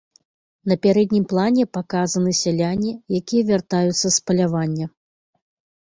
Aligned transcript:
На 0.71 0.77
пярэднім 0.85 1.25
плане 1.33 1.63
паказаны 1.77 2.31
сяляне, 2.43 2.91
якія 3.21 3.43
вяртаюцца 3.53 4.03
з 4.11 4.15
палявання. 4.31 4.85